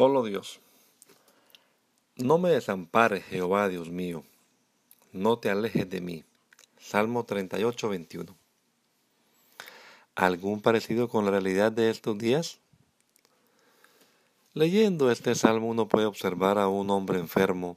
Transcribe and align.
Solo 0.00 0.24
Dios. 0.24 0.60
No 2.16 2.38
me 2.38 2.48
desampares, 2.48 3.22
Jehová, 3.24 3.68
Dios 3.68 3.90
mío. 3.90 4.24
No 5.12 5.38
te 5.38 5.50
alejes 5.50 5.90
de 5.90 6.00
mí. 6.00 6.24
Salmo 6.80 7.24
38, 7.24 7.86
21. 7.90 8.34
¿Algún 10.14 10.62
parecido 10.62 11.10
con 11.10 11.26
la 11.26 11.32
realidad 11.32 11.70
de 11.70 11.90
estos 11.90 12.16
días? 12.16 12.60
Leyendo 14.54 15.10
este 15.10 15.34
salmo 15.34 15.68
uno 15.68 15.86
puede 15.86 16.06
observar 16.06 16.56
a 16.56 16.68
un 16.68 16.88
hombre 16.88 17.18
enfermo, 17.18 17.76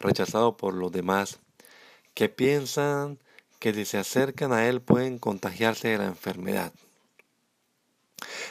rechazado 0.00 0.56
por 0.56 0.74
los 0.74 0.90
demás, 0.90 1.38
que 2.14 2.28
piensan 2.28 3.20
que 3.60 3.72
si 3.72 3.84
se 3.84 3.98
acercan 3.98 4.52
a 4.52 4.66
él 4.66 4.80
pueden 4.80 5.20
contagiarse 5.20 5.90
de 5.90 5.98
la 5.98 6.06
enfermedad. 6.06 6.72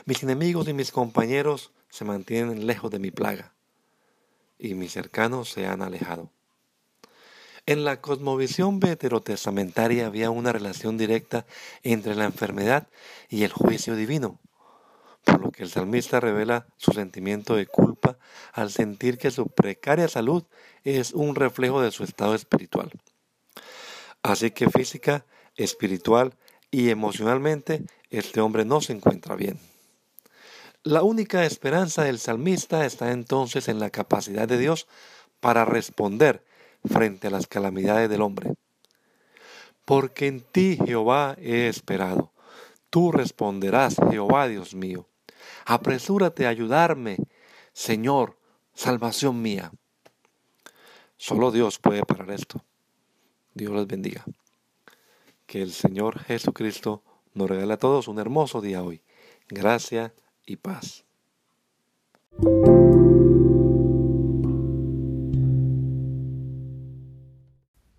Mis 0.05 0.23
enemigos 0.23 0.69
y 0.69 0.73
mis 0.73 0.93
compañeros 0.93 1.71
se 1.91 2.05
mantienen 2.05 2.65
lejos 2.65 2.89
de 2.89 2.97
mi 2.97 3.11
plaga, 3.11 3.53
y 4.57 4.73
mis 4.73 4.91
cercanos 4.91 5.49
se 5.49 5.67
han 5.67 5.83
alejado. 5.83 6.31
En 7.67 7.83
la 7.83 8.01
cosmovisión 8.01 8.79
veterotestamentaria 8.79 10.07
había 10.07 10.31
una 10.31 10.51
relación 10.51 10.97
directa 10.97 11.45
entre 11.83 12.15
la 12.15 12.25
enfermedad 12.25 12.87
y 13.29 13.43
el 13.43 13.51
juicio 13.51 13.95
divino, 13.95 14.39
por 15.23 15.39
lo 15.39 15.51
que 15.51 15.63
el 15.63 15.69
salmista 15.69 16.19
revela 16.19 16.65
su 16.77 16.91
sentimiento 16.91 17.55
de 17.55 17.67
culpa 17.67 18.17
al 18.53 18.71
sentir 18.71 19.19
que 19.19 19.29
su 19.29 19.47
precaria 19.47 20.07
salud 20.07 20.43
es 20.83 21.13
un 21.13 21.35
reflejo 21.35 21.81
de 21.81 21.91
su 21.91 22.03
estado 22.03 22.33
espiritual. 22.33 22.91
Así 24.23 24.49
que 24.51 24.69
física, 24.69 25.25
espiritual 25.55 26.33
y 26.71 26.89
emocionalmente 26.89 27.83
este 28.09 28.41
hombre 28.41 28.65
no 28.65 28.81
se 28.81 28.93
encuentra 28.93 29.35
bien. 29.35 29.59
La 30.83 31.03
única 31.03 31.45
esperanza 31.45 32.03
del 32.05 32.17
salmista 32.17 32.87
está 32.87 33.11
entonces 33.11 33.67
en 33.67 33.79
la 33.79 33.91
capacidad 33.91 34.47
de 34.47 34.57
Dios 34.57 34.87
para 35.39 35.63
responder 35.63 36.43
frente 36.83 37.27
a 37.27 37.29
las 37.29 37.45
calamidades 37.45 38.09
del 38.09 38.23
hombre. 38.23 38.55
Porque 39.85 40.25
en 40.25 40.41
ti, 40.41 40.79
Jehová, 40.83 41.35
he 41.39 41.67
esperado. 41.67 42.31
Tú 42.89 43.11
responderás, 43.11 43.95
Jehová, 44.09 44.47
Dios 44.47 44.73
mío. 44.73 45.07
Apresúrate 45.65 46.47
a 46.47 46.49
ayudarme, 46.49 47.17
Señor, 47.73 48.39
salvación 48.73 49.39
mía. 49.39 49.71
Solo 51.17 51.51
Dios 51.51 51.77
puede 51.77 52.03
parar 52.03 52.31
esto. 52.31 52.65
Dios 53.53 53.71
les 53.73 53.85
bendiga. 53.85 54.25
Que 55.45 55.61
el 55.61 55.73
Señor 55.73 56.17
Jesucristo 56.23 57.03
nos 57.35 57.47
regale 57.47 57.73
a 57.73 57.77
todos 57.77 58.07
un 58.07 58.17
hermoso 58.17 58.61
día 58.61 58.81
hoy. 58.81 59.03
Gracias 59.47 60.11
y 60.47 60.55
paz. 60.55 61.03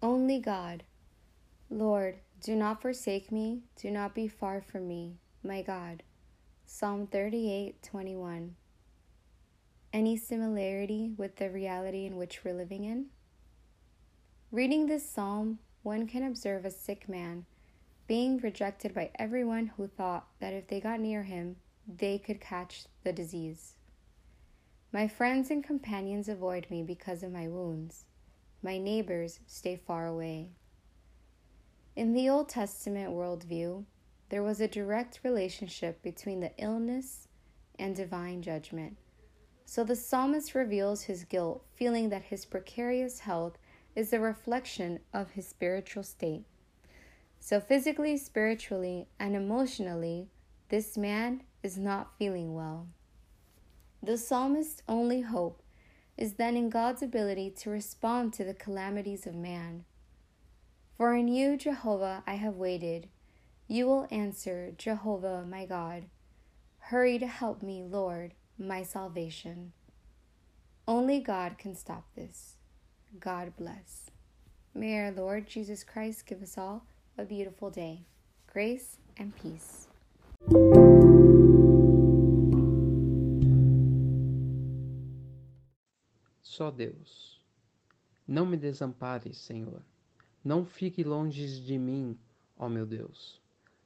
Only 0.02 0.40
God. 0.40 0.84
Lord, 1.70 2.18
do 2.40 2.56
not 2.56 2.82
forsake 2.82 3.30
me, 3.30 3.62
do 3.76 3.90
not 3.90 4.14
be 4.14 4.28
far 4.28 4.60
from 4.60 4.88
me, 4.88 5.18
my 5.42 5.62
God. 5.62 6.02
Psalm 6.66 7.06
38:21. 7.06 8.56
Any 9.92 10.16
similarity 10.16 11.12
with 11.16 11.36
the 11.36 11.50
reality 11.50 12.06
in 12.06 12.16
which 12.16 12.44
we're 12.44 12.54
living 12.54 12.84
in? 12.84 13.06
Reading 14.50 14.86
this 14.86 15.08
psalm, 15.08 15.58
one 15.82 16.06
can 16.06 16.22
observe 16.22 16.64
a 16.64 16.70
sick 16.70 17.08
man 17.08 17.46
being 18.06 18.38
rejected 18.38 18.92
by 18.92 19.10
everyone 19.14 19.68
who 19.76 19.86
thought 19.86 20.26
that 20.40 20.52
if 20.52 20.66
they 20.68 20.80
got 20.80 21.00
near 21.00 21.22
him, 21.22 21.56
they 21.86 22.18
could 22.18 22.40
catch 22.40 22.84
the 23.04 23.12
disease. 23.12 23.74
My 24.92 25.08
friends 25.08 25.50
and 25.50 25.64
companions 25.64 26.28
avoid 26.28 26.66
me 26.70 26.82
because 26.82 27.22
of 27.22 27.32
my 27.32 27.48
wounds. 27.48 28.04
My 28.62 28.78
neighbors 28.78 29.40
stay 29.46 29.76
far 29.76 30.06
away. 30.06 30.50
In 31.96 32.12
the 32.12 32.28
Old 32.28 32.48
Testament 32.48 33.12
worldview, 33.12 33.84
there 34.28 34.42
was 34.42 34.60
a 34.60 34.68
direct 34.68 35.20
relationship 35.22 36.02
between 36.02 36.40
the 36.40 36.52
illness 36.58 37.28
and 37.78 37.94
divine 37.96 38.42
judgment. 38.42 38.96
So 39.64 39.84
the 39.84 39.96
psalmist 39.96 40.54
reveals 40.54 41.02
his 41.02 41.24
guilt, 41.24 41.64
feeling 41.74 42.08
that 42.10 42.24
his 42.24 42.44
precarious 42.44 43.20
health 43.20 43.58
is 43.94 44.12
a 44.12 44.20
reflection 44.20 45.00
of 45.12 45.30
his 45.32 45.46
spiritual 45.46 46.02
state. 46.02 46.44
So, 47.40 47.60
physically, 47.60 48.16
spiritually, 48.16 49.08
and 49.18 49.34
emotionally, 49.34 50.28
this 50.72 50.96
man 50.96 51.42
is 51.62 51.76
not 51.76 52.16
feeling 52.18 52.54
well. 52.54 52.86
The 54.02 54.16
psalmist's 54.16 54.82
only 54.88 55.20
hope 55.20 55.62
is 56.16 56.32
then 56.36 56.56
in 56.56 56.70
God's 56.70 57.02
ability 57.02 57.50
to 57.58 57.68
respond 57.68 58.32
to 58.32 58.44
the 58.44 58.54
calamities 58.54 59.26
of 59.26 59.34
man. 59.34 59.84
For 60.96 61.14
in 61.14 61.28
you, 61.28 61.58
Jehovah, 61.58 62.22
I 62.26 62.36
have 62.36 62.56
waited. 62.56 63.10
You 63.68 63.86
will 63.86 64.08
answer, 64.10 64.72
Jehovah, 64.78 65.44
my 65.46 65.66
God. 65.66 66.06
Hurry 66.78 67.18
to 67.18 67.26
help 67.26 67.62
me, 67.62 67.82
Lord, 67.82 68.32
my 68.58 68.82
salvation. 68.82 69.72
Only 70.88 71.20
God 71.20 71.58
can 71.58 71.74
stop 71.74 72.06
this. 72.16 72.56
God 73.20 73.52
bless. 73.58 74.10
May 74.74 74.98
our 75.00 75.10
Lord 75.10 75.46
Jesus 75.46 75.84
Christ 75.84 76.24
give 76.24 76.42
us 76.42 76.56
all 76.56 76.86
a 77.18 77.26
beautiful 77.26 77.68
day. 77.68 78.06
Grace 78.46 78.96
and 79.18 79.36
peace. 79.36 79.88
Só 86.42 86.70
Deus. 86.70 87.40
Não 88.26 88.44
me 88.44 88.56
desampares, 88.56 89.38
Senhor. 89.38 89.82
Não 90.44 90.66
fique 90.66 91.04
longe 91.04 91.60
de 91.62 91.78
mim, 91.78 92.18
ó 92.58 92.68
meu 92.68 92.84
Deus. 92.84 93.40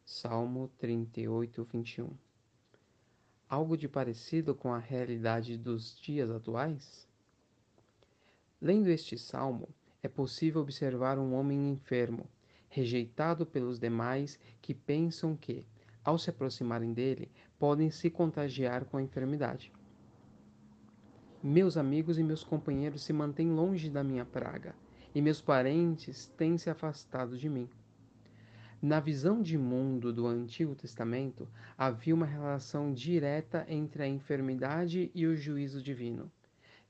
Salmo 0.04 0.70
38, 0.78 1.64
21. 1.64 2.10
Algo 3.48 3.76
de 3.76 3.88
parecido 3.88 4.54
com 4.54 4.72
a 4.72 4.78
realidade 4.78 5.56
dos 5.56 5.98
dias 6.00 6.30
atuais? 6.30 7.06
Lendo 8.60 8.88
este 8.88 9.18
salmo, 9.18 9.68
é 10.02 10.08
possível 10.08 10.62
observar 10.62 11.18
um 11.18 11.34
homem 11.34 11.70
enfermo, 11.70 12.28
rejeitado 12.68 13.44
pelos 13.44 13.78
demais 13.78 14.38
que 14.60 14.74
pensam 14.74 15.36
que, 15.36 15.64
ao 16.06 16.16
se 16.16 16.30
aproximarem 16.30 16.92
dele, 16.92 17.28
podem 17.58 17.90
se 17.90 18.08
contagiar 18.08 18.84
com 18.84 18.96
a 18.96 19.02
enfermidade. 19.02 19.72
Meus 21.42 21.76
amigos 21.76 22.16
e 22.16 22.22
meus 22.22 22.44
companheiros 22.44 23.02
se 23.02 23.12
mantêm 23.12 23.50
longe 23.50 23.90
da 23.90 24.04
minha 24.04 24.24
praga, 24.24 24.72
e 25.12 25.20
meus 25.20 25.40
parentes 25.40 26.28
têm 26.36 26.56
se 26.56 26.70
afastado 26.70 27.36
de 27.36 27.48
mim. 27.48 27.68
Na 28.80 29.00
visão 29.00 29.42
de 29.42 29.58
mundo 29.58 30.12
do 30.12 30.28
Antigo 30.28 30.76
Testamento, 30.76 31.48
havia 31.76 32.14
uma 32.14 32.26
relação 32.26 32.92
direta 32.92 33.66
entre 33.68 34.04
a 34.04 34.08
enfermidade 34.08 35.10
e 35.12 35.26
o 35.26 35.34
juízo 35.34 35.82
divino, 35.82 36.30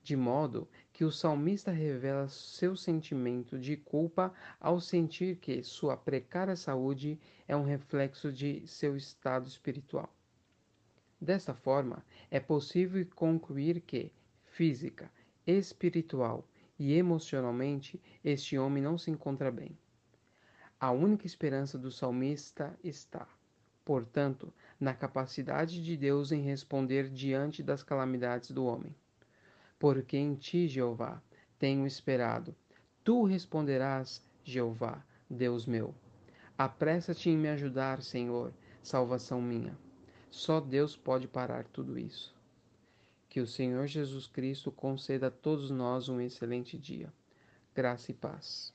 de 0.07 0.15
modo 0.15 0.69
que 0.93 1.05
o 1.05 1.11
salmista 1.11 1.73
revela 1.73 2.29
seu 2.29 2.77
sentimento 2.77 3.59
de 3.59 3.77
culpa 3.77 4.33
ao 4.61 4.81
sentir 4.81 5.35
que 5.35 5.65
sua 5.65 5.97
precária 5.97 6.55
saúde 6.55 7.19
é 7.49 7.57
um 7.57 7.65
reflexo 7.65 8.33
de 8.33 8.65
seu 8.69 8.97
estado 8.97 9.49
espiritual. 9.49 10.09
Desta 11.21 11.53
forma, 11.55 12.07
é 12.31 12.39
possível 12.39 13.05
concluir 13.17 13.81
que, 13.81 14.13
física, 14.45 15.11
espiritual 15.45 16.47
e 16.79 16.95
emocionalmente, 16.95 18.01
este 18.23 18.57
homem 18.57 18.81
não 18.81 18.97
se 18.97 19.11
encontra 19.11 19.51
bem. 19.51 19.77
A 20.79 20.93
única 20.93 21.27
esperança 21.27 21.77
do 21.77 21.91
salmista 21.91 22.79
está, 22.85 23.27
portanto, 23.85 24.55
na 24.79 24.95
capacidade 24.95 25.83
de 25.83 25.97
Deus 25.97 26.31
em 26.31 26.43
responder 26.43 27.11
diante 27.11 27.61
das 27.61 27.83
calamidades 27.83 28.53
do 28.53 28.65
homem. 28.67 28.95
Porque 29.79 30.17
em 30.17 30.35
ti, 30.35 30.67
Jeová, 30.69 31.23
tenho 31.59 31.87
esperado. 31.87 32.55
Tu 33.05 33.25
responderás, 33.25 34.23
Jeová, 34.45 35.05
Deus 35.29 35.67
meu. 35.67 35.95
Apressa-te 36.57 37.29
em 37.29 37.37
me 37.37 37.49
ajudar, 37.49 38.03
Senhor, 38.03 38.53
salvação 38.83 39.43
minha. 39.43 39.77
Só 40.31 40.61
Deus 40.61 40.97
pode 40.97 41.29
parar 41.29 41.65
tudo 41.65 41.99
isso. 41.99 42.35
Que 43.29 43.41
o 43.41 43.47
Senhor 43.47 43.87
Jesus 43.87 44.27
Cristo 44.27 44.73
conceda 44.73 45.27
a 45.27 45.31
todos 45.31 45.71
nós 45.71 46.09
um 46.09 46.21
excelente 46.21 46.79
dia. 46.79 47.13
Graça 47.75 48.11
e 48.11 48.15
paz. 48.15 48.75